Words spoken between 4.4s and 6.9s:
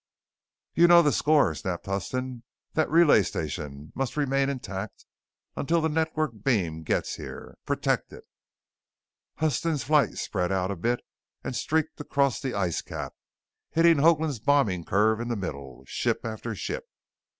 intact until the Network Beam